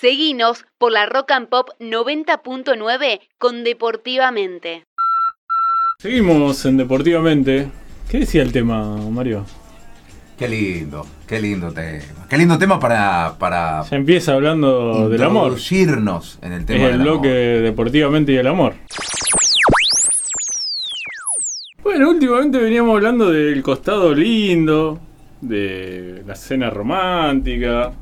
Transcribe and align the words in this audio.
Seguinos 0.00 0.64
por 0.78 0.92
la 0.92 1.04
Rock 1.04 1.32
and 1.32 1.48
Pop 1.48 1.68
90.9 1.78 3.20
con 3.36 3.64
Deportivamente. 3.64 4.84
Seguimos 5.98 6.64
en 6.64 6.78
Deportivamente. 6.78 7.68
¿Qué 8.08 8.20
decía 8.20 8.40
el 8.40 8.50
tema, 8.50 8.96
Mario? 8.96 9.44
Qué 10.38 10.48
lindo, 10.48 11.06
qué 11.28 11.38
lindo 11.38 11.70
tema. 11.70 12.26
Qué 12.30 12.38
lindo 12.38 12.56
tema 12.56 12.80
para. 12.80 13.34
para 13.38 13.82
ya 13.82 13.96
empieza 13.98 14.32
hablando 14.32 15.10
del 15.10 15.22
amor. 15.22 15.48
Introducirnos 15.48 16.38
en 16.40 16.54
el 16.54 16.64
tema 16.64 16.86
es 16.86 16.94
el 16.94 17.02
bloque 17.02 17.28
Deportivamente 17.28 18.32
y 18.32 18.36
el 18.36 18.46
amor. 18.46 18.72
Bueno, 21.82 22.08
últimamente 22.08 22.56
veníamos 22.56 22.96
hablando 22.96 23.30
del 23.30 23.62
costado 23.62 24.14
lindo, 24.14 24.98
de 25.42 26.22
la 26.26 26.32
escena 26.32 26.70
romántica. 26.70 27.92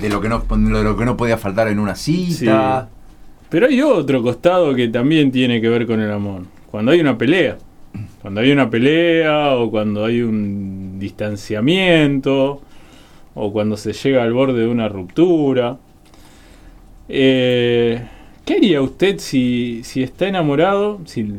De 0.00 0.08
lo 0.08 0.20
que 0.20 0.28
no, 0.28 0.40
de 0.40 0.84
lo 0.84 0.96
que 0.96 1.04
no 1.04 1.16
podía 1.16 1.38
faltar 1.38 1.68
en 1.68 1.78
una 1.78 1.94
cita. 1.94 2.88
Pero 3.48 3.66
hay 3.66 3.82
otro 3.82 4.22
costado 4.22 4.74
que 4.74 4.88
también 4.88 5.30
tiene 5.30 5.60
que 5.60 5.68
ver 5.68 5.86
con 5.86 6.00
el 6.00 6.10
amor. 6.10 6.42
Cuando 6.70 6.92
hay 6.92 7.00
una 7.00 7.18
pelea. 7.18 7.58
Cuando 8.22 8.40
hay 8.40 8.50
una 8.50 8.70
pelea 8.70 9.56
o 9.56 9.70
cuando 9.70 10.04
hay 10.06 10.22
un 10.22 10.98
distanciamiento 10.98 12.62
o 13.34 13.52
cuando 13.52 13.76
se 13.76 13.92
llega 13.92 14.22
al 14.22 14.32
borde 14.32 14.60
de 14.60 14.68
una 14.68 14.88
ruptura. 14.88 15.76
Eh, 17.08 18.02
¿Qué 18.44 18.54
haría 18.54 18.80
usted 18.80 19.18
si, 19.18 19.82
si 19.84 20.02
está 20.02 20.26
enamorado, 20.26 21.00
si 21.04 21.30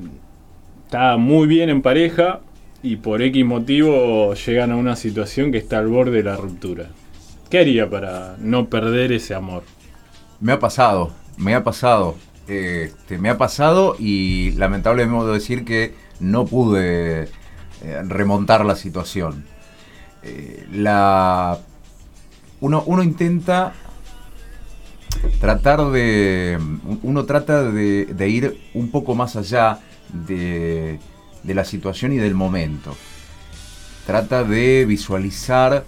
está 0.86 1.18
muy 1.18 1.48
bien 1.48 1.70
en 1.70 1.82
pareja 1.82 2.42
y 2.84 2.98
por 2.98 3.22
X 3.22 3.44
motivo 3.44 4.34
llegan 4.36 4.72
a 4.72 4.76
una 4.76 4.96
situación 4.96 5.52
que 5.52 5.58
está 5.58 5.80
al 5.80 5.88
borde 5.88 6.18
de 6.18 6.24
la 6.24 6.38
ruptura? 6.38 6.90
¿Qué 7.54 7.60
haría 7.60 7.88
para 7.88 8.36
no 8.40 8.68
perder 8.68 9.12
ese 9.12 9.36
amor? 9.36 9.62
Me 10.40 10.54
ha 10.54 10.60
pasado, 10.60 11.14
me 11.38 11.54
ha 11.54 11.64
pasado. 11.64 12.16
Este, 12.48 13.20
me 13.20 13.30
ha 13.30 13.38
pasado 13.38 13.96
y 14.00 14.54
lamentablemente 14.54 15.32
decir 15.32 15.64
que 15.64 15.94
no 16.20 16.48
pude 16.48 17.26
eh, 17.84 18.02
remontar 18.08 18.66
la 18.66 18.76
situación. 18.76 19.46
Eh, 20.24 20.66
la, 20.72 21.60
uno, 22.60 23.04
intenta 23.04 23.74
tratar 25.40 25.92
de. 25.92 26.58
Uno 27.04 27.26
trata 27.26 27.66
de, 27.72 28.30
ir 28.30 28.58
un 28.74 28.90
poco 28.90 29.14
más 29.14 29.36
allá 29.36 29.80
de, 30.12 30.98
la 31.44 31.66
situación 31.66 32.14
y 32.14 32.18
del 32.18 32.34
momento. 32.34 32.96
Trata 34.08 34.44
de 34.44 34.86
visualizar 34.88 35.86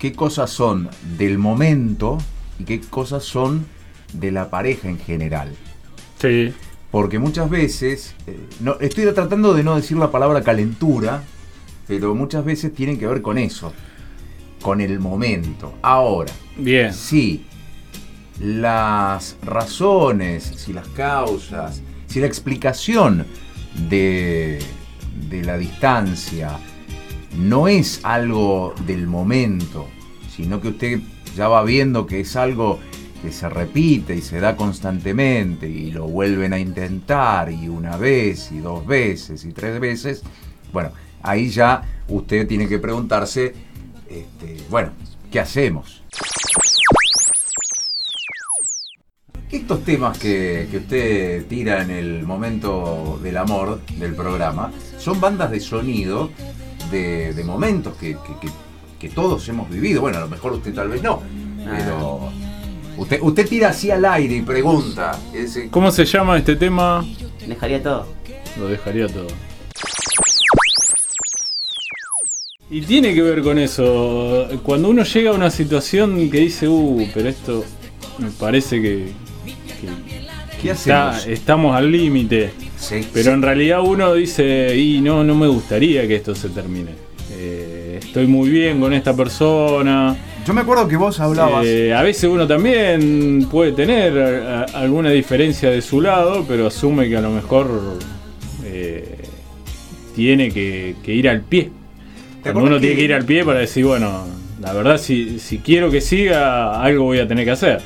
qué 0.00 0.14
cosas 0.14 0.50
son 0.50 0.88
del 1.18 1.38
momento 1.38 2.18
y 2.58 2.64
qué 2.64 2.80
cosas 2.80 3.22
son 3.22 3.66
de 4.14 4.32
la 4.32 4.50
pareja 4.50 4.88
en 4.88 4.98
general. 4.98 5.50
Sí. 6.18 6.52
Porque 6.90 7.20
muchas 7.20 7.48
veces, 7.48 8.14
eh, 8.26 8.40
no, 8.60 8.76
estoy 8.80 9.04
tratando 9.12 9.54
de 9.54 9.62
no 9.62 9.76
decir 9.76 9.98
la 9.98 10.10
palabra 10.10 10.42
calentura, 10.42 11.22
pero 11.86 12.14
muchas 12.14 12.44
veces 12.44 12.74
tienen 12.74 12.98
que 12.98 13.06
ver 13.06 13.20
con 13.20 13.36
eso, 13.36 13.72
con 14.62 14.80
el 14.80 14.98
momento. 14.98 15.74
Ahora, 15.82 16.32
bien. 16.56 16.94
Si 16.94 17.44
las 18.40 19.36
razones, 19.42 20.44
si 20.56 20.72
las 20.72 20.88
causas, 20.88 21.82
si 22.06 22.20
la 22.20 22.26
explicación 22.26 23.26
de, 23.88 24.60
de 25.28 25.44
la 25.44 25.58
distancia 25.58 26.58
no 27.36 27.68
es 27.68 28.00
algo 28.04 28.74
del 28.86 29.06
momento, 29.06 29.86
sino 30.34 30.60
que 30.60 30.68
usted 30.68 31.00
ya 31.36 31.48
va 31.48 31.62
viendo 31.64 32.06
que 32.06 32.20
es 32.20 32.36
algo 32.36 32.78
que 33.22 33.32
se 33.32 33.48
repite 33.48 34.14
y 34.16 34.22
se 34.22 34.40
da 34.40 34.56
constantemente 34.56 35.68
y 35.68 35.90
lo 35.90 36.06
vuelven 36.06 36.52
a 36.52 36.58
intentar 36.58 37.52
y 37.52 37.68
una 37.68 37.96
vez 37.96 38.50
y 38.50 38.58
dos 38.58 38.86
veces 38.86 39.44
y 39.44 39.52
tres 39.52 39.78
veces, 39.78 40.22
bueno, 40.72 40.90
ahí 41.22 41.50
ya 41.50 41.82
usted 42.08 42.46
tiene 42.46 42.66
que 42.66 42.78
preguntarse, 42.78 43.54
este, 44.08 44.56
bueno, 44.70 44.92
¿qué 45.30 45.40
hacemos? 45.40 46.02
Estos 49.50 49.82
temas 49.84 50.16
que, 50.16 50.68
usted 50.72 51.46
tira 51.46 51.82
en 51.82 51.90
el 51.90 52.22
momento 52.22 53.18
del 53.20 53.36
amor 53.36 53.80
del 53.98 54.14
programa 54.14 54.70
son 54.96 55.20
bandas 55.20 55.50
de 55.50 55.58
sonido 55.58 56.30
de, 56.90 57.42
momentos 57.44 57.96
que, 57.96 58.16
que, 58.98 59.08
todos 59.08 59.48
hemos 59.48 59.68
vivido. 59.70 60.02
Bueno, 60.02 60.18
a 60.18 60.20
lo 60.20 60.28
mejor 60.28 60.52
usted 60.52 60.74
tal 60.74 60.88
vez 60.88 61.02
no, 61.02 61.22
pero 61.64 62.30
Usted, 62.96 63.18
usted 63.22 63.48
tira 63.48 63.70
así 63.70 63.90
al 63.90 64.04
aire 64.04 64.36
y 64.36 64.42
pregunta. 64.42 65.18
¿Cómo 65.70 65.90
se 65.90 66.04
llama 66.04 66.36
este 66.36 66.54
tema? 66.54 67.02
Dejaría 67.46 67.82
todo. 67.82 68.06
Lo 68.58 68.68
dejaría 68.68 69.06
todo. 69.06 69.28
Y 72.68 72.82
tiene 72.82 73.14
que 73.14 73.22
ver 73.22 73.42
con 73.42 73.58
eso. 73.58 74.48
Cuando 74.62 74.90
uno 74.90 75.02
llega 75.02 75.30
a 75.30 75.32
una 75.32 75.50
situación 75.50 76.30
que 76.30 76.40
dice, 76.40 76.68
uh, 76.68 77.08
pero 77.14 77.30
esto 77.30 77.64
me 78.18 78.30
parece 78.30 78.82
que, 78.82 79.12
¿Qué 80.60 80.70
estamos 80.70 81.74
al 81.74 81.90
límite. 81.90 82.52
Pero 83.12 83.32
en 83.32 83.42
realidad 83.42 83.80
uno 83.82 84.14
dice, 84.14 84.76
y 84.76 85.00
no, 85.00 85.24
no 85.24 85.34
me 85.34 85.46
gustaría 85.46 86.06
que 86.06 86.16
esto 86.16 86.34
se 86.34 86.48
termine. 86.48 86.92
Eh, 87.32 88.00
estoy 88.02 88.26
muy 88.26 88.50
bien 88.50 88.80
con 88.80 88.92
esta 88.92 89.14
persona 89.14 90.16
yo 90.46 90.54
me 90.54 90.62
acuerdo 90.62 90.88
que 90.88 90.96
vos 90.96 91.20
hablabas. 91.20 91.66
Eh, 91.66 91.92
a 91.94 92.02
veces 92.02 92.24
uno 92.24 92.46
también 92.46 93.46
puede 93.50 93.72
tener 93.72 94.12
eh, 94.16 94.66
alguna 94.74 95.10
diferencia 95.10 95.70
de 95.70 95.82
su 95.82 96.00
lado, 96.00 96.44
pero 96.48 96.66
asume 96.66 97.08
que 97.08 97.16
a 97.16 97.20
lo 97.20 97.30
mejor 97.30 97.98
eh, 98.64 99.18
tiene 100.14 100.50
que, 100.50 100.96
ir 101.06 101.28
al 101.28 101.42
pie. 101.42 101.70
uno 102.54 102.80
tiene 102.80 102.96
que 102.96 103.02
ir 103.02 103.14
al 103.14 103.24
pie 103.24 103.44
para 103.44 103.60
decir, 103.60 103.84
bueno, 103.84 104.26
la 104.60 104.72
verdad, 104.72 104.98
si, 104.98 105.38
si 105.38 105.58
quiero 105.58 105.90
que 105.90 106.00
siga, 106.00 106.82
algo 106.82 107.04
voy 107.04 107.18
a 107.18 107.28
tener 107.28 107.44
que 107.44 107.50
hacer. 107.50 107.80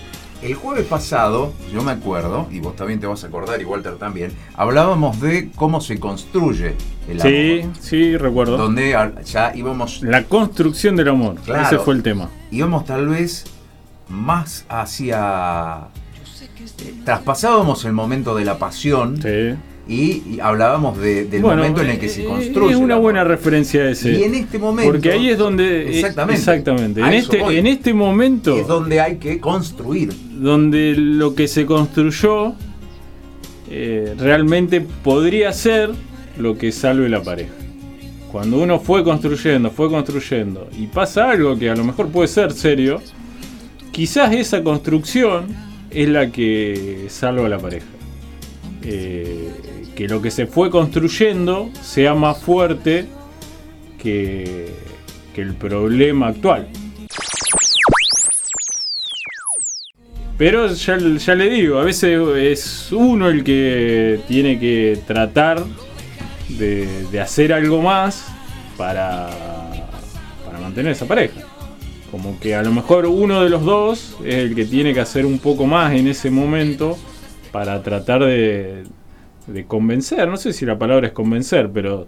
El 0.44 0.56
jueves 0.56 0.84
pasado, 0.84 1.54
yo 1.72 1.82
me 1.82 1.92
acuerdo, 1.92 2.46
y 2.50 2.60
vos 2.60 2.76
también 2.76 3.00
te 3.00 3.06
vas 3.06 3.24
a 3.24 3.28
acordar, 3.28 3.62
y 3.62 3.64
Walter 3.64 3.94
también, 3.94 4.30
hablábamos 4.54 5.18
de 5.18 5.50
cómo 5.56 5.80
se 5.80 5.98
construye 5.98 6.74
el 7.08 7.22
amor. 7.22 7.32
Sí, 7.32 7.62
sí, 7.80 8.16
recuerdo. 8.18 8.58
Donde 8.58 8.94
ya 9.24 9.56
íbamos... 9.56 10.02
La 10.02 10.24
construcción 10.24 10.96
del 10.96 11.08
amor, 11.08 11.36
ese 11.46 11.78
fue 11.78 11.94
el 11.94 12.02
tema. 12.02 12.28
Íbamos 12.50 12.84
tal 12.84 13.08
vez 13.08 13.46
más 14.10 14.66
hacia... 14.68 15.88
Eh, 16.60 16.94
traspasábamos 17.06 17.86
el 17.86 17.94
momento 17.94 18.34
de 18.34 18.44
la 18.44 18.58
pasión. 18.58 19.22
Sí 19.22 19.56
y, 19.86 20.40
hablábamos 20.40 20.98
del 20.98 21.42
momento 21.42 21.82
en 21.82 21.90
el 21.90 21.98
que 21.98 22.08
se 22.08 22.22
eh, 22.22 22.26
construye. 22.26 22.72
Es 22.72 22.78
una 22.78 22.96
buena 22.96 23.24
referencia 23.24 23.88
ese. 23.90 24.12
Y 24.12 24.22
en 24.22 24.34
este 24.34 24.58
momento. 24.58 24.90
Porque 24.90 25.12
ahí 25.12 25.28
es 25.28 25.38
donde. 25.38 25.82
Eh, 25.82 25.98
exactamente. 25.98 26.40
exactamente. 26.40 27.00
En 27.00 27.12
este, 27.12 27.58
en 27.58 27.66
este 27.66 27.92
momento. 27.92 28.56
Es 28.56 28.66
donde 28.66 29.00
hay 29.00 29.16
que 29.16 29.40
construir. 29.40 30.12
Donde 30.34 30.94
lo 30.96 31.34
que 31.34 31.48
se 31.48 31.64
construyó 31.64 32.54
eh, 33.70 34.14
realmente 34.18 34.80
podría 34.80 35.52
ser 35.52 35.90
lo 36.38 36.58
que 36.58 36.72
salve 36.72 37.08
la 37.08 37.22
pareja. 37.22 37.54
Cuando 38.30 38.58
uno 38.58 38.80
fue 38.80 39.04
construyendo, 39.04 39.70
fue 39.70 39.88
construyendo 39.88 40.68
y 40.76 40.86
pasa 40.86 41.30
algo 41.30 41.56
que 41.56 41.70
a 41.70 41.76
lo 41.76 41.84
mejor 41.84 42.08
puede 42.08 42.28
ser 42.28 42.52
serio, 42.52 43.00
quizás 43.92 44.32
esa 44.32 44.62
construcción 44.62 45.46
es 45.90 46.08
la 46.08 46.30
que 46.30 47.06
salva 47.08 47.46
a 47.46 47.48
la 47.48 47.58
pareja. 47.58 47.86
Eh, 48.82 49.50
que 49.94 50.08
lo 50.08 50.20
que 50.20 50.30
se 50.30 50.46
fue 50.46 50.70
construyendo 50.70 51.70
sea 51.80 52.14
más 52.14 52.38
fuerte 52.38 53.06
que, 53.98 54.72
el 55.36 55.54
problema 55.54 56.28
actual. 56.28 56.68
Pero 60.36 60.66
ya, 60.66 60.96
le 60.96 61.50
digo, 61.50 61.78
a 61.78 61.84
veces 61.84 62.18
es 62.36 62.92
uno 62.92 63.28
el 63.28 63.44
que 63.44 64.20
tiene 64.26 64.58
que 64.58 64.98
tratar 65.06 65.62
de, 66.48 67.20
hacer 67.20 67.52
algo 67.52 67.80
más 67.80 68.26
para, 68.76 69.30
para 70.44 70.58
mantener 70.58 70.92
esa 70.92 71.06
pareja. 71.06 71.40
Como 72.10 72.38
que 72.40 72.54
a 72.54 72.62
lo 72.62 72.72
mejor 72.72 73.06
uno 73.06 73.42
de 73.42 73.50
los 73.50 73.64
dos 73.64 74.16
es 74.24 74.34
el 74.34 74.54
que 74.54 74.64
tiene 74.64 74.92
que 74.92 75.00
hacer 75.00 75.24
un 75.24 75.38
poco 75.38 75.66
más 75.66 75.92
en 75.94 76.08
ese 76.08 76.30
momento 76.30 76.96
para 77.54 77.80
tratar 77.84 78.24
de, 78.24 78.82
convencer, 79.68 80.26
no 80.26 80.36
sé 80.36 80.52
si 80.52 80.66
la 80.66 80.76
palabra 80.76 81.06
es 81.06 81.12
convencer, 81.12 81.70
pero 81.72 82.04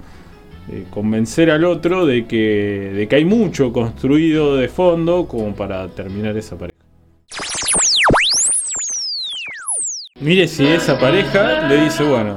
eh, 0.69 0.85
convencer 0.91 1.53
al 1.53 1.65
otro 1.65 2.05
de 2.05 2.27
que, 2.27 2.93
de 2.93 3.07
que 3.07 3.15
hay 3.15 3.25
mucho 3.25 3.73
construido 3.73 4.57
de 4.57 4.67
fondo 4.67 5.29
como 5.29 5.55
para 5.55 5.87
terminar 5.87 6.37
esa 6.37 6.59
pareja. 6.59 6.76
Mire 10.19 10.49
si 10.49 10.67
esa 10.67 10.99
pareja 10.99 11.69
le 11.69 11.85
dice, 11.85 12.03
bueno, 12.03 12.37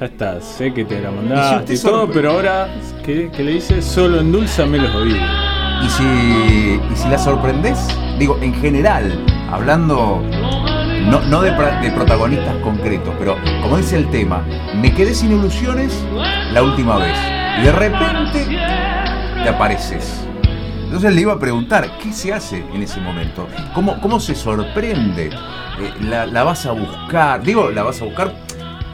ya 0.00 0.06
está, 0.06 0.40
sé 0.40 0.72
que 0.72 0.86
te 0.86 0.98
la 0.98 1.10
mandaste 1.10 1.74
y, 1.74 1.78
todo, 1.78 2.10
pero 2.10 2.30
ahora, 2.30 2.68
¿qué, 3.04 3.30
le 3.36 3.52
dice? 3.52 3.82
Solo 3.82 4.20
endulzame 4.20 4.78
los 4.78 4.94
oídos. 4.94 5.20
¿Y 5.84 5.88
si, 5.90 6.80
¿Y 6.90 6.96
si 6.96 7.06
la 7.08 7.18
sorprendes? 7.18 7.78
Digo, 8.18 8.38
en 8.40 8.54
general, 8.54 9.26
hablando 9.50 10.22
no, 10.22 11.20
no 11.20 11.42
de, 11.42 11.50
de 11.50 11.90
protagonistas 11.90 12.56
concretos, 12.62 13.14
pero 13.18 13.36
como 13.60 13.76
dice 13.76 13.98
el 13.98 14.08
tema, 14.08 14.42
me 14.74 14.94
quedé 14.94 15.12
sin 15.12 15.32
ilusiones 15.32 15.92
la 16.54 16.62
última 16.62 16.96
vez. 16.96 17.18
Y 17.60 17.64
de 17.64 17.72
repente 17.72 18.46
te 19.42 19.48
apareces. 19.50 20.27
Entonces 20.88 21.14
le 21.14 21.20
iba 21.20 21.34
a 21.34 21.38
preguntar, 21.38 21.98
¿qué 22.02 22.12
se 22.14 22.32
hace 22.32 22.64
en 22.74 22.82
ese 22.82 22.98
momento? 23.00 23.46
¿Cómo, 23.74 24.00
cómo 24.00 24.18
se 24.18 24.34
sorprende? 24.34 25.26
Eh, 25.26 25.92
la, 26.08 26.24
la 26.26 26.42
vas 26.44 26.64
a 26.64 26.72
buscar? 26.72 27.42
Digo, 27.42 27.70
la 27.70 27.82
vas 27.82 28.00
a 28.00 28.06
buscar 28.06 28.32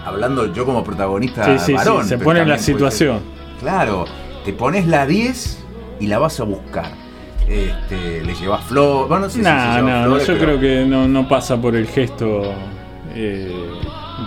hablando 0.05 0.53
yo 0.53 0.67
como 0.67 0.83
protagonista 0.85 1.45
Sí, 1.45 1.53
sí, 1.59 1.65
sí, 1.67 1.73
varón. 1.75 2.05
se 2.05 2.19
pone 2.19 2.41
en 2.41 2.49
la 2.49 2.57
puede 2.57 2.65
situación. 2.67 3.21
Claro, 3.61 4.05
te 4.45 4.53
pones 4.53 4.87
la 4.89 5.07
10 5.07 5.65
y 6.01 6.07
la 6.09 6.19
vas 6.19 6.41
a 6.41 6.45
buscar. 6.45 6.91
Este, 7.49 8.23
le 8.25 8.35
llevas 8.35 8.65
flor. 8.65 9.07
Bueno, 9.09 9.25
no 9.27 9.31
sé 9.31 9.39
si 9.39 9.45
se 9.45 9.51
No, 9.51 10.03
flores, 10.05 10.27
yo 10.27 10.35
pero- 10.35 10.45
creo 10.59 10.61
que 10.61 10.85
no, 10.87 11.07
no 11.07 11.29
pasa 11.29 11.57
por 11.61 11.77
el 11.77 11.87
gesto 11.87 12.43
eh, 13.15 13.55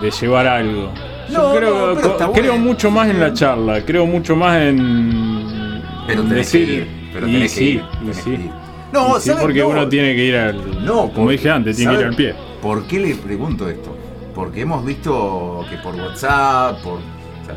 de 0.02 0.12
llevar 0.12 0.48
algo. 0.48 0.92
Yo 1.30 1.38
No, 1.52 1.56
creo, 1.56 1.92
está 2.00 2.31
creo 2.31 2.52
bueno. 2.54 2.58
mucho 2.66 2.90
más 2.90 3.10
en 3.10 3.20
la 3.20 3.34
charla, 3.34 3.81
creo 3.86 4.06
mucho 4.06 4.36
más 4.38 4.62
en 4.62 5.81
Pero 6.08 6.22
en 6.22 6.30
decir 6.30 6.70
ir, 6.70 6.88
pero 7.19 7.28
y 7.28 7.34
tenés 7.34 7.52
sí, 7.52 7.60
que 7.60 7.66
ir, 7.72 7.81
y 7.94 7.98
tenés 8.00 8.16
sí. 8.18 8.24
que 8.24 8.30
ir. 8.44 8.50
No, 8.94 9.18
Y 9.18 9.22
sí, 9.22 9.31
porque 9.42 9.60
No. 9.60 9.68
uno 9.69 9.88
tiene 9.90 10.16
que 10.16 10.24
ir 10.25 10.36
al 10.38 10.86
No, 10.86 10.96
como 11.10 11.14
por- 11.25 11.31
dije 11.31 11.50
antes, 11.50 11.75
tiene 11.75 11.92
que 11.92 11.96
ir 11.96 12.00
¿sabe 12.04 12.10
al 12.10 12.16
pie. 12.16 12.36
¿Por 12.62 12.84
qué 12.88 13.00
le 13.00 13.16
pregunto 13.16 13.68
esto? 13.69 13.96
Porque 14.34 14.62
hemos 14.62 14.86
visto 14.86 15.66
que 15.69 15.78
por 15.78 15.96
WhatsApp, 15.96 16.81
por. 16.84 17.00
o 17.00 17.46
sea, 17.46 17.56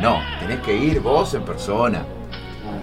no, 0.00 0.18
tenés 0.38 0.60
que 0.60 0.76
ir 0.76 1.00
vos 1.00 1.32
en 1.34 1.42
persona. 1.42 2.04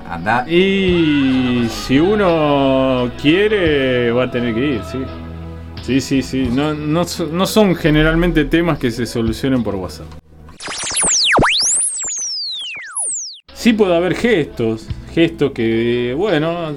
Andá. 0.09 0.45
Y 0.49 1.67
si 1.69 1.99
uno 1.99 3.09
quiere, 3.21 4.11
va 4.11 4.23
a 4.25 4.31
tener 4.31 4.53
que 4.53 4.65
ir, 4.75 4.81
sí. 4.83 4.99
Sí, 5.81 6.01
sí, 6.01 6.21
sí. 6.21 6.49
No, 6.51 6.73
no, 6.73 7.03
no 7.31 7.45
son 7.45 7.75
generalmente 7.75 8.43
temas 8.45 8.77
que 8.79 8.91
se 8.91 9.05
solucionen 9.05 9.63
por 9.63 9.75
WhatsApp. 9.75 10.07
Sí 13.57 13.73
puede 13.73 13.95
haber 13.95 14.13
gestos, 14.13 14.87
gestos 15.13 15.51
que, 15.51 16.13
bueno, 16.15 16.73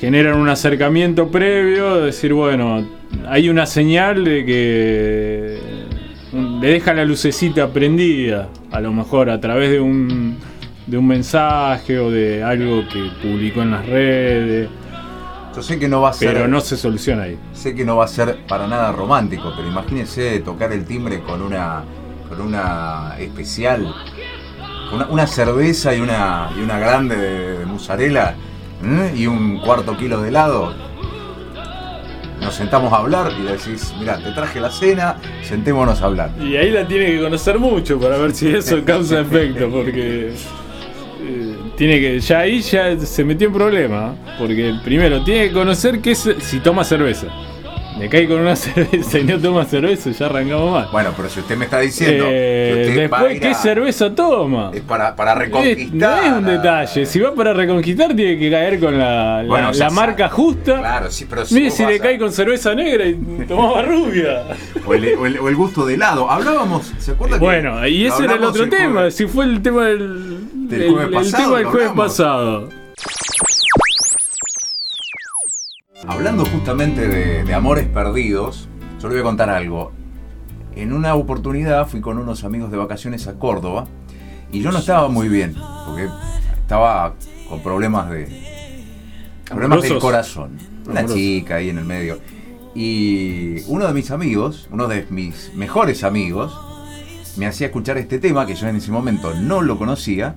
generan 0.00 0.38
un 0.38 0.48
acercamiento 0.48 1.28
previo, 1.28 1.96
decir, 1.96 2.32
bueno, 2.32 2.82
hay 3.28 3.50
una 3.50 3.66
señal 3.66 4.24
de 4.24 4.44
que 4.46 5.58
le 6.62 6.66
deja 6.66 6.94
la 6.94 7.04
lucecita 7.04 7.68
prendida, 7.68 8.48
a 8.72 8.80
lo 8.80 8.90
mejor 8.90 9.28
a 9.28 9.38
través 9.38 9.70
de 9.70 9.80
un, 9.80 10.38
de 10.86 10.96
un 10.96 11.06
mensaje 11.06 11.98
o 11.98 12.10
de 12.10 12.42
algo 12.42 12.88
que 12.88 13.02
publicó 13.22 13.60
en 13.60 13.72
las 13.72 13.84
redes, 13.84 14.70
Yo 15.54 15.62
sé 15.62 15.78
que 15.78 15.88
no 15.88 16.00
va 16.00 16.08
a 16.08 16.12
ser. 16.14 16.32
pero 16.32 16.48
no 16.48 16.62
se 16.62 16.78
soluciona 16.78 17.24
ahí. 17.24 17.36
Sé 17.52 17.74
que 17.74 17.84
no 17.84 17.96
va 17.96 18.06
a 18.06 18.08
ser 18.08 18.38
para 18.48 18.66
nada 18.66 18.92
romántico, 18.92 19.52
pero 19.54 19.68
imagínese 19.68 20.40
tocar 20.40 20.72
el 20.72 20.86
timbre 20.86 21.20
con 21.20 21.42
una. 21.42 21.84
con 22.30 22.40
una 22.40 23.14
especial. 23.20 23.94
Una, 24.94 25.06
una 25.06 25.26
cerveza 25.26 25.94
y 25.94 26.00
una. 26.00 26.50
y 26.56 26.62
una 26.62 26.78
grande 26.78 27.16
de, 27.16 27.58
de 27.58 27.66
mozzarella. 27.66 28.34
¿eh? 28.84 29.12
y 29.16 29.26
un 29.26 29.58
cuarto 29.60 29.96
kilo 29.96 30.20
de 30.20 30.28
helado. 30.28 30.74
Nos 32.40 32.54
sentamos 32.54 32.92
a 32.92 32.96
hablar 32.96 33.32
y 33.38 33.42
le 33.42 33.52
decís, 33.52 33.94
mira, 33.98 34.18
te 34.18 34.30
traje 34.32 34.60
la 34.60 34.70
cena, 34.70 35.16
sentémonos 35.42 36.02
a 36.02 36.06
hablar. 36.06 36.30
Y 36.40 36.56
ahí 36.56 36.70
la 36.70 36.86
tiene 36.86 37.06
que 37.06 37.20
conocer 37.20 37.58
mucho 37.58 37.98
para 37.98 38.18
ver 38.18 38.34
si 38.34 38.48
eso 38.48 38.82
causa 38.86 39.20
efecto, 39.20 39.70
porque 39.70 40.34
eh, 41.22 41.56
tiene 41.76 42.00
que 42.00 42.20
ya 42.20 42.40
ahí 42.40 42.60
ya 42.60 42.98
se 42.98 43.24
metió 43.24 43.46
en 43.46 43.54
problema, 43.54 44.14
porque 44.38 44.74
primero 44.84 45.22
tiene 45.24 45.48
que 45.48 45.52
conocer 45.54 46.00
que 46.00 46.14
si 46.14 46.60
toma 46.60 46.84
cerveza. 46.84 47.28
Le 47.98 48.08
cae 48.08 48.26
con 48.26 48.40
una 48.40 48.56
cerveza 48.56 49.18
y 49.20 49.24
no 49.24 49.38
toma 49.38 49.64
cerveza, 49.64 50.10
ya 50.10 50.26
arrancamos 50.26 50.72
mal. 50.72 50.88
Bueno, 50.90 51.12
pero 51.16 51.28
si 51.28 51.38
usted 51.40 51.56
me 51.56 51.66
está 51.66 51.78
diciendo 51.78 52.24
Eh, 52.28 52.72
que 52.74 52.80
usted 52.90 53.00
después, 53.02 53.40
¿qué 53.40 53.48
a- 53.48 53.54
cerveza 53.54 54.14
toma? 54.14 54.70
es 54.74 54.80
para, 54.80 55.14
para 55.14 55.32
Eh, 55.32 55.34
reconquistar. 55.36 55.94
no 55.94 56.16
es 56.26 56.32
un 56.32 56.44
detalle, 56.44 57.06
si 57.06 57.20
va 57.20 57.32
para 57.34 57.52
reconquistar 57.54 58.14
tiene 58.16 58.36
que 58.38 58.50
caer 58.50 58.80
con 58.80 58.98
la, 58.98 59.42
la- 59.44 59.48
Bueno, 59.48 59.70
la 59.72 59.90
marca 59.90 60.28
justa. 60.28 60.78
Claro, 60.80 61.10
sí, 61.10 61.26
pero 61.30 61.46
si 61.46 61.54
Mire 61.54 61.70
si 61.70 61.86
le 61.86 61.94
a- 61.96 61.98
cae 62.00 62.18
con 62.18 62.32
cerveza 62.32 62.74
negra 62.74 63.06
y 63.06 63.14
tomaba 63.46 63.82
rubia. 63.82 64.42
o, 64.86 64.92
el, 64.94 65.14
o 65.16 65.26
el- 65.26 65.38
o 65.38 65.48
el 65.48 65.54
gusto 65.54 65.86
de 65.86 65.94
helado. 65.94 66.28
Hablábamos, 66.28 66.92
¿se 66.98 67.12
acuerda 67.12 67.38
que 67.38 67.44
Bueno, 67.44 67.86
y 67.86 68.06
ese 68.06 68.24
era 68.24 68.34
el 68.34 68.44
otro 68.44 68.68
tema, 68.68 68.92
jueves? 68.92 69.14
si 69.14 69.26
fue 69.26 69.44
el 69.44 69.62
tema 69.62 69.84
del, 69.84 70.68
Del 70.68 70.82
el- 70.82 70.90
jueves 70.90 71.06
el 71.08 71.14
pasado, 71.14 71.44
tema 71.44 71.56
del 71.58 71.64
lo 71.64 71.70
jueves 71.70 71.88
hablamos. 71.90 72.10
pasado. 72.12 72.68
Hablando 76.06 76.44
justamente 76.44 77.08
de, 77.08 77.44
de 77.44 77.54
amores 77.54 77.86
perdidos, 77.88 78.68
yo 79.00 79.08
le 79.08 79.14
voy 79.14 79.20
a 79.20 79.24
contar 79.24 79.48
algo. 79.48 79.92
En 80.76 80.92
una 80.92 81.14
oportunidad 81.14 81.86
fui 81.86 82.00
con 82.00 82.18
unos 82.18 82.44
amigos 82.44 82.70
de 82.70 82.76
vacaciones 82.76 83.26
a 83.26 83.34
Córdoba 83.34 83.86
y 84.52 84.60
yo 84.60 84.70
no 84.70 84.78
estaba 84.78 85.08
muy 85.08 85.28
bien, 85.28 85.54
porque 85.86 86.08
estaba 86.60 87.14
con 87.48 87.60
problemas 87.62 88.10
de 88.10 88.28
problemas 89.46 89.82
del 89.82 89.98
corazón. 89.98 90.58
Una 90.86 91.00
Amorosos. 91.00 91.16
chica 91.16 91.56
ahí 91.56 91.70
en 91.70 91.78
el 91.78 91.84
medio. 91.84 92.18
Y 92.74 93.62
uno 93.68 93.86
de 93.86 93.94
mis 93.94 94.10
amigos, 94.10 94.68
uno 94.70 94.88
de 94.88 95.06
mis 95.10 95.52
mejores 95.54 96.04
amigos, 96.04 96.58
me 97.36 97.46
hacía 97.46 97.68
escuchar 97.68 97.98
este 97.98 98.18
tema 98.18 98.46
que 98.46 98.54
yo 98.54 98.68
en 98.68 98.76
ese 98.76 98.90
momento 98.90 99.32
no 99.34 99.62
lo 99.62 99.78
conocía, 99.78 100.34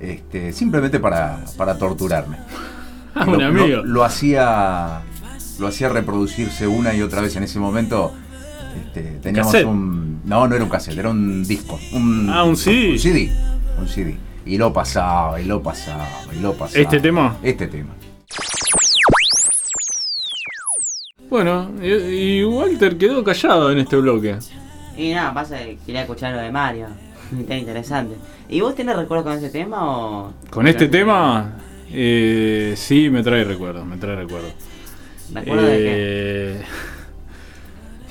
este, 0.00 0.52
simplemente 0.52 1.00
para, 1.00 1.44
para 1.56 1.78
torturarme. 1.78 2.38
Ah, 3.20 3.24
Lo- 3.24 3.32
un 3.32 3.38
lo- 3.38 3.46
amigo. 3.62 3.82
Lo, 3.84 4.04
hacía 4.04 5.00
lo 5.58 5.66
hacía 5.68 5.88
reproducirse 5.88 6.66
una 6.66 6.92
y 6.94 7.00
otra 7.02 7.20
vez 7.22 7.34
en 7.36 7.44
ese 7.44 7.58
momento. 7.58 8.12
este, 8.86 9.18
teníamos 9.22 9.52
¿Cassette? 9.52 9.66
un. 9.68 10.20
No, 10.26 10.46
no 10.46 10.54
era 10.54 10.64
un 10.64 10.70
cassette, 10.70 10.98
era 10.98 11.08
un 11.10 11.42
disco. 11.44 11.78
Un, 11.92 12.28
Ah, 12.30 12.44
un 12.44 12.56
CD. 12.56 12.90
Un 12.92 12.98
CD. 12.98 13.32
Un 13.80 13.88
CD. 13.88 14.16
Y 14.44 14.58
lo 14.58 14.72
pasaba, 14.72 15.40
y 15.40 15.44
lo 15.46 15.62
pasaba, 15.62 16.06
y 16.36 16.40
lo 16.40 16.52
pasaba. 16.54 16.80
¿Este 16.80 17.00
tema? 17.00 17.36
Este 17.42 17.66
tema. 17.68 17.94
Bueno, 21.28 21.70
y, 21.82 21.90
y 22.40 22.44
Walter 22.44 22.96
quedó 22.96 23.24
callado 23.24 23.70
en 23.72 23.78
este 23.78 23.96
bloque. 23.96 24.38
Y 24.96 25.12
nada, 25.12 25.34
pasa 25.34 25.58
que 25.58 25.78
quería 25.84 26.02
escuchar 26.02 26.34
lo 26.34 26.40
de 26.40 26.52
Mario. 26.52 26.86
Está 27.40 27.56
interesante. 27.56 28.16
¿Y 28.48 28.60
vos 28.60 28.74
tenés 28.76 28.94
recuerdo 28.96 29.24
con 29.24 29.32
ese 29.32 29.50
tema 29.50 29.78
o.? 29.84 30.32
Con 30.50 30.68
este 30.68 30.86
tema, 30.88 31.56
eh, 31.90 32.74
sí, 32.76 33.10
me 33.10 33.22
trae 33.22 33.44
recuerdos, 33.44 33.86
me 33.86 33.96
trae 33.96 34.16
recuerdos. 34.16 34.52
¿Recuerdo 35.32 35.66
de 35.66 35.76
Eh, 35.78 36.62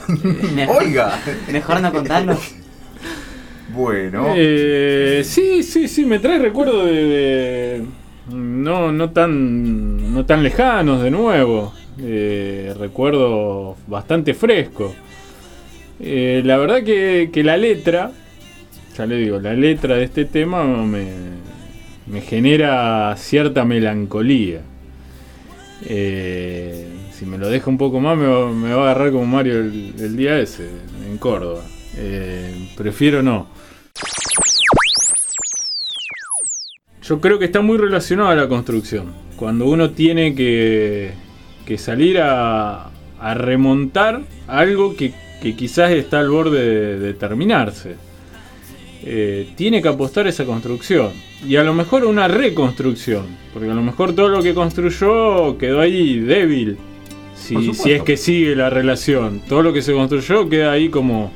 qué? 0.07 0.13
Mejor, 0.53 0.83
Oiga. 0.83 1.19
mejor 1.51 1.81
no 1.81 1.91
contarlo. 1.91 2.37
Bueno. 3.73 4.27
eh, 4.35 5.21
sí, 5.25 5.63
sí, 5.63 5.87
sí, 5.87 6.05
me 6.05 6.19
trae 6.19 6.39
recuerdos 6.39 6.85
de, 6.85 6.93
de- 6.93 7.85
no, 8.31 8.91
no 8.91 9.09
tan, 9.11 10.13
no 10.13 10.25
tan 10.25 10.43
lejanos 10.43 11.01
de 11.03 11.11
nuevo. 11.11 11.73
Eh, 11.99 12.73
recuerdos 12.77 13.77
bastante 13.87 14.33
frescos. 14.33 14.93
Eh, 15.99 16.41
la 16.45 16.57
verdad 16.57 16.83
que, 16.83 17.29
que 17.31 17.43
la 17.43 17.57
letra, 17.57 18.11
ya 18.97 19.05
le 19.05 19.15
digo, 19.17 19.39
la 19.39 19.53
letra 19.53 19.95
de 19.95 20.03
este 20.03 20.25
tema 20.25 20.63
me, 20.65 21.05
me 22.07 22.21
genera 22.21 23.15
cierta 23.17 23.65
melancolía. 23.65 24.61
Eh, 25.87 26.87
si 27.11 27.25
me 27.25 27.37
lo 27.37 27.49
deja 27.49 27.69
un 27.69 27.77
poco 27.77 27.99
más, 27.99 28.17
me 28.17 28.27
va, 28.27 28.51
me 28.51 28.73
va 28.73 28.87
a 28.87 28.91
agarrar 28.91 29.11
como 29.11 29.25
Mario 29.25 29.59
el, 29.59 30.17
día 30.17 30.39
ese, 30.39 30.69
en 31.05 31.17
Córdoba. 31.17 31.63
Eh, 31.97 32.69
prefiero 32.77 33.21
no. 33.21 33.47
Yo 37.01 37.21
creo 37.21 37.37
que 37.37 37.45
está 37.45 37.61
muy 37.61 37.77
relacionado 37.77 38.29
a 38.29 38.35
la 38.35 38.47
construcción. 38.47 39.13
Cuando 39.35 39.65
uno 39.65 39.91
tiene 39.91 40.33
que, 40.33 41.11
que 41.65 41.77
salir 41.77 42.19
a, 42.19 42.89
a 43.19 43.33
remontar 43.35 44.21
algo 44.47 44.95
que, 44.95 45.13
que 45.41 45.55
quizás 45.55 45.91
está 45.91 46.19
al 46.19 46.29
borde 46.29 46.67
de, 46.67 46.99
de 46.99 47.13
terminarse. 47.13 47.95
Eh, 49.07 49.49
tiene 49.55 49.83
que 49.83 49.87
apostar 49.87 50.25
esa 50.25 50.45
construcción. 50.45 51.11
Y 51.47 51.57
a 51.57 51.63
lo 51.63 51.73
mejor 51.75 52.05
una 52.05 52.27
reconstrucción. 52.27 53.25
Porque 53.53 53.69
a 53.69 53.73
lo 53.75 53.83
mejor 53.83 54.13
todo 54.13 54.29
lo 54.29 54.41
que 54.41 54.55
construyó 54.55 55.57
quedó 55.59 55.79
ahí 55.79 56.19
débil. 56.19 56.77
Si, 57.35 57.55
es 57.91 58.01
que 58.01 58.17
sigue 58.17 58.55
la 58.55 58.71
relación. 58.71 59.41
Todo 59.47 59.61
lo 59.61 59.73
que 59.73 59.83
se 59.83 59.93
construyó 59.93 60.49
queda 60.49 60.71
ahí 60.71 60.89
como 60.89 61.31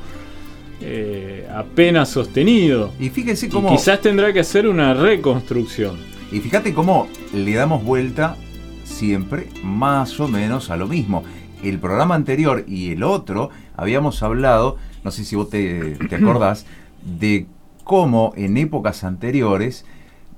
eh, 0.80 1.46
apenas 1.54 2.08
sostenido. 2.08 2.92
Y 2.98 3.10
fíjense 3.10 3.46
Y 3.46 3.50
cómo. 3.50 3.70
quizás 3.70 4.00
tendrá 4.00 4.32
que 4.32 4.40
hacer 4.40 4.66
una 4.66 4.92
reconstrucción. 4.94 5.96
Y 6.32 6.40
fíjate 6.40 6.74
cómo 6.74 7.08
le 7.32 7.54
damos 7.54 7.84
vuelta 7.84 8.36
siempre 8.84 9.46
más 9.62 10.18
o 10.18 10.26
menos 10.26 10.70
a 10.70 10.76
lo 10.76 10.88
mismo. 10.88 11.22
El 11.62 11.78
programa 11.78 12.16
anterior 12.16 12.64
y 12.66 12.92
el 12.92 13.04
otro 13.04 13.50
habíamos 13.76 14.22
hablado, 14.24 14.76
no 15.04 15.10
sé 15.10 15.24
si 15.24 15.36
vos 15.36 15.50
te, 15.50 15.96
te 16.08 16.16
acordás, 16.16 16.66
de 17.04 17.46
cómo 17.90 18.32
en 18.36 18.56
épocas 18.56 19.02
anteriores 19.02 19.84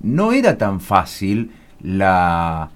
no 0.01 0.33
era 0.33 0.57
tan 0.57 0.81
fácil 0.81 1.51
la 1.83 2.71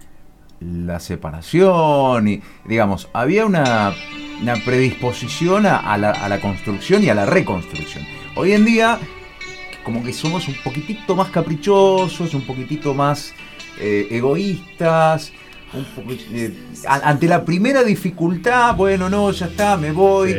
la 0.61 1.01
separación 1.01 2.29
y, 2.29 2.43
digamos, 2.67 3.09
había 3.15 3.47
una, 3.47 3.95
una 4.43 4.55
predisposición 4.67 5.65
a, 5.65 5.97
la, 5.97 6.11
a 6.11 6.29
la 6.29 6.41
construcción 6.41 7.03
y 7.05 7.09
a 7.09 7.15
la 7.15 7.25
reconstrucción. 7.25 8.05
Hoy 8.37 8.53
en 8.53 8.65
día, 8.67 8.99
como 9.83 10.03
que 10.05 10.13
somos 10.13 10.47
un 10.49 10.57
poquitito 10.65 11.17
más 11.17 11.29
caprichosos, 11.31 12.35
un 12.35 12.43
poquitito 12.47 12.93
más 12.93 13.33
eh, 13.81 14.09
egoístas. 14.11 15.33
un 15.73 15.85
poco- 15.95 16.13
eh, 16.33 16.55
ante 16.87 17.27
la 17.29 17.45
primera 17.45 17.83
dificultad, 17.83 18.75
bueno, 18.77 19.09
no, 19.09 19.31
ya 19.31 19.47
está, 19.47 19.77
me 19.79 19.93
voy. 19.93 20.33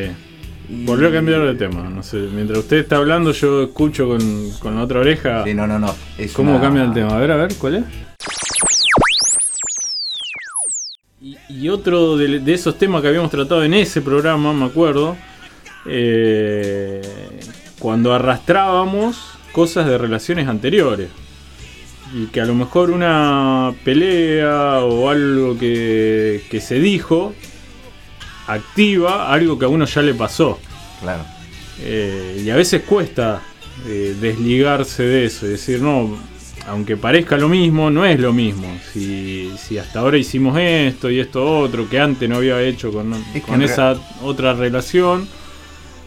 Y- 0.70 0.86
Volvió 0.86 1.08
a 1.08 1.12
cambiar 1.12 1.46
de 1.46 1.56
tema. 1.56 1.90
No 1.90 2.04
sé, 2.04 2.18
mientras 2.18 2.60
usted 2.60 2.78
está 2.78 2.98
hablando, 2.98 3.32
yo 3.32 3.64
escucho 3.64 4.08
con, 4.08 4.52
con 4.60 4.76
la 4.76 4.84
otra 4.84 5.00
oreja. 5.00 5.44
Sí, 5.46 5.54
no, 5.54 5.66
no, 5.68 5.80
no. 5.80 5.94
es 6.18 6.34
¿Cómo 6.34 6.52
una- 6.52 6.62
cambia 6.62 6.84
el 6.84 6.94
tema? 6.94 7.16
A 7.16 7.20
ver, 7.20 7.32
a 7.32 7.36
ver, 7.38 7.56
¿cuál 7.56 7.76
es? 7.76 7.84
Y, 11.22 11.38
y 11.50 11.70
otro 11.70 12.16
de, 12.18 12.40
de 12.40 12.54
esos 12.54 12.78
temas 12.78 13.02
que 13.02 13.08
habíamos 13.08 13.32
tratado 13.32 13.64
en 13.64 13.74
ese 13.74 14.02
programa, 14.02 14.54
me 14.54 14.66
acuerdo, 14.66 15.18
eh, 15.86 17.02
cuando 17.80 18.14
arrastrábamos 18.14 19.18
cosas 19.52 19.88
de 19.88 19.98
relaciones 19.98 20.48
anteriores. 20.48 21.10
Y 22.14 22.28
que 22.28 22.40
a 22.40 22.46
lo 22.46 22.54
mejor 22.56 22.92
una 22.92 23.74
pelea 23.84 24.80
o 24.82 25.10
algo 25.10 25.58
que, 25.58 26.44
que 26.50 26.62
se 26.62 26.80
dijo 26.80 27.34
activa 28.48 29.32
algo 29.32 29.58
que 29.60 29.66
a 29.66 29.68
uno 29.68 29.86
ya 29.86 30.02
le 30.02 30.14
pasó. 30.14 30.60
Claro. 31.02 31.24
Eh, 31.82 32.42
y 32.46 32.50
a 32.50 32.56
veces 32.56 32.82
cuesta 32.84 33.42
eh, 33.88 34.16
desligarse 34.20 35.04
de 35.04 35.26
eso 35.26 35.46
y 35.46 35.50
decir, 35.50 35.82
no, 35.82 36.18
aunque 36.68 36.98
parezca 36.98 37.38
lo 37.38 37.48
mismo, 37.50 37.90
no 37.92 38.06
es 38.06 38.20
lo 38.20 38.34
mismo. 38.34 38.68
Si, 38.92 39.52
si 39.58 39.78
hasta 39.78 40.00
ahora 40.00 40.18
hicimos 40.18 40.58
esto 40.60 41.10
y 41.12 41.20
esto 41.20 41.60
otro 41.60 41.88
que 41.90 42.00
antes 42.00 42.28
no 42.28 42.38
había 42.38 42.62
hecho 42.62 42.92
con, 42.92 43.14
Es 43.34 43.44
esa 43.62 43.96
otra 44.24 44.54
relación, 44.54 45.28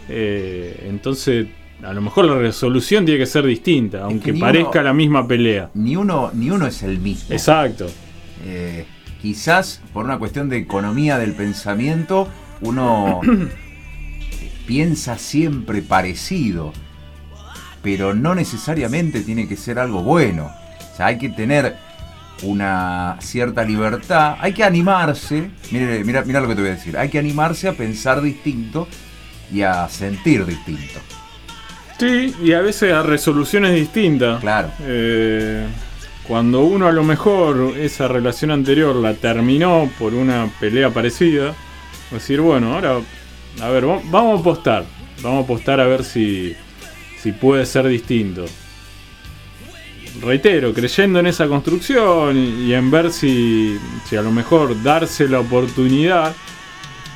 eh, 0.08 0.86
entonces 0.88 1.46
a 1.82 1.92
lo 1.94 2.00
mejor 2.02 2.26
la 2.26 2.34
resolución 2.36 3.04
tiene 3.06 3.20
que 3.20 3.26
ser 3.26 3.44
distinta, 3.46 4.02
aunque 4.02 4.34
parezca 4.34 4.80
uno- 4.80 4.82
la 4.82 4.92
misma 4.92 5.26
pelea. 5.26 5.70
Ni 5.74 5.96
uno, 5.96 6.30
ni 6.34 6.50
uno 6.50 6.66
es 6.66 6.82
el 6.82 6.98
mismo. 6.98 7.32
Exacto. 7.34 7.86
Eh, 8.44 8.84
quizás 9.20 9.80
por 9.92 10.04
una 10.04 10.18
cuestión 10.18 10.48
de 10.48 10.58
economía 10.58 11.18
del 11.18 11.34
pensamiento, 11.34 12.28
uno 12.60 13.20
piensa 14.66 15.18
siempre 15.18 15.82
parecido, 15.82 16.72
pero 17.82 18.14
no 18.14 18.34
necesariamente 18.34 19.20
tiene 19.20 19.48
que 19.48 19.56
ser 19.56 19.78
algo 19.78 20.02
bueno. 20.02 20.50
O 20.92 20.96
sea, 20.96 21.06
hay 21.06 21.18
que 21.18 21.28
tener 21.28 21.76
una 22.42 23.16
cierta 23.20 23.64
libertad, 23.64 24.36
hay 24.40 24.52
que 24.52 24.64
animarse, 24.64 25.50
mira 25.70 26.40
lo 26.40 26.48
que 26.48 26.54
te 26.54 26.60
voy 26.60 26.70
a 26.70 26.74
decir, 26.74 26.96
hay 26.96 27.08
que 27.08 27.18
animarse 27.18 27.68
a 27.68 27.72
pensar 27.72 28.22
distinto 28.22 28.88
y 29.52 29.62
a 29.62 29.88
sentir 29.88 30.46
distinto. 30.46 31.00
Sí, 31.98 32.34
y 32.42 32.52
a 32.52 32.60
veces 32.60 32.92
a 32.94 33.02
resoluciones 33.02 33.74
distintas. 33.74 34.40
Claro. 34.40 34.70
Eh, 34.80 35.66
cuando 36.30 36.60
uno 36.60 36.86
a 36.86 36.92
lo 36.92 37.02
mejor 37.02 37.74
esa 37.76 38.06
relación 38.06 38.52
anterior 38.52 38.94
la 38.94 39.14
terminó 39.14 39.90
por 39.98 40.14
una 40.14 40.48
pelea 40.60 40.90
parecida, 40.90 41.56
decir, 42.12 42.40
bueno, 42.40 42.74
ahora, 42.74 43.00
a 43.60 43.68
ver, 43.68 43.88
va- 43.88 44.00
vamos 44.04 44.38
a 44.38 44.40
apostar. 44.40 44.84
Vamos 45.22 45.40
a 45.40 45.44
apostar 45.44 45.80
a 45.80 45.86
ver 45.86 46.04
si, 46.04 46.54
si 47.20 47.32
puede 47.32 47.66
ser 47.66 47.88
distinto. 47.88 48.44
Reitero, 50.22 50.72
creyendo 50.72 51.18
en 51.18 51.26
esa 51.26 51.48
construcción 51.48 52.36
y 52.36 52.74
en 52.74 52.92
ver 52.92 53.10
si, 53.10 53.76
si 54.08 54.14
a 54.14 54.22
lo 54.22 54.30
mejor 54.30 54.80
darse 54.84 55.28
la 55.28 55.40
oportunidad 55.40 56.32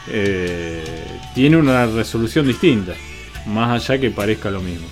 eh, 0.08 0.82
tiene 1.36 1.56
una 1.56 1.86
resolución 1.86 2.48
distinta, 2.48 2.94
más 3.46 3.80
allá 3.88 4.00
que 4.00 4.10
parezca 4.10 4.50
lo 4.50 4.60
mismo. 4.60 4.88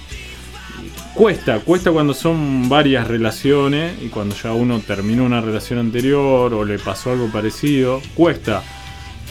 Cuesta, 1.15 1.59
cuesta 1.61 1.91
cuando 1.93 2.15
son 2.15 2.69
varias 2.71 3.07
relaciones 3.07 3.95
y 4.03 4.09
cuando 4.09 4.35
ya 4.35 4.53
uno 4.53 4.81
terminó 4.81 5.25
una 5.25 5.41
relación 5.43 5.79
anterior 5.79 6.55
o 6.55 6.65
le 6.65 6.79
pasó 6.79 7.13
algo 7.13 7.29
parecido, 7.31 8.01
cuesta 8.15 8.63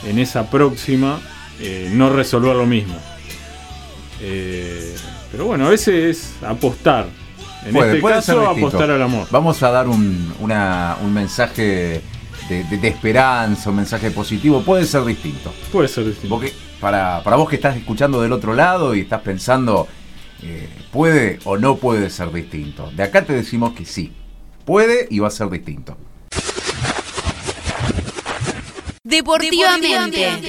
en 0.07 0.19
esa 0.19 0.49
próxima 0.49 1.19
eh, 1.59 1.89
no 1.93 2.09
resolver 2.11 2.55
lo 2.55 2.65
mismo. 2.67 2.95
Eh, 4.21 4.95
pero 5.31 5.45
bueno, 5.45 5.65
a 5.67 5.69
veces 5.69 6.17
es 6.39 6.43
apostar. 6.43 7.07
En 7.65 7.73
Puede- 7.73 7.89
este 7.89 8.01
puede 8.01 8.15
caso, 8.15 8.47
apostar 8.47 8.89
al 8.91 9.01
amor. 9.01 9.27
Vamos 9.31 9.61
a 9.63 9.71
dar 9.71 9.87
un, 9.87 10.33
una- 10.39 10.97
un 11.03 11.13
mensaje 11.13 12.01
de, 12.49 12.63
de- 12.63 12.77
de 12.77 12.87
esperanza, 12.87 13.69
un 13.69 13.77
mensaje 13.77 14.11
positivo. 14.11 14.61
Puede 14.61 14.85
ser 14.85 15.03
distinto. 15.05 15.53
Puede 15.71 15.87
ser 15.87 16.05
distinto. 16.05 16.35
Porque 16.35 16.53
para, 16.79 17.21
para 17.23 17.35
vos 17.37 17.47
que 17.49 17.55
estás 17.55 17.75
escuchando 17.77 18.21
del 18.21 18.31
otro 18.33 18.53
lado 18.53 18.93
y 18.95 19.01
estás 19.01 19.21
pensando, 19.21 19.87
eh, 20.43 20.69
¿puede 20.91 21.39
o 21.45 21.57
no 21.57 21.77
puede 21.77 22.09
ser 22.09 22.31
distinto? 22.31 22.91
De 22.91 23.03
acá 23.03 23.25
te 23.25 23.33
decimos 23.33 23.73
que 23.73 23.85
sí. 23.85 24.11
Puede 24.65 25.07
y 25.09 25.19
va 25.19 25.27
a 25.27 25.31
ser 25.31 25.49
distinto. 25.49 25.97
Deportivamente. 29.03 30.41